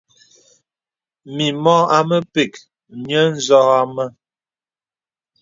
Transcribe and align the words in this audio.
Mì 1.35 1.45
mɔ 1.63 1.75
amə̀ 1.97 2.21
pək 2.33 2.53
nyə̄ 3.05 3.25
ǹzō 3.37 3.59
a 3.79 3.81
mə̀. 3.95 4.07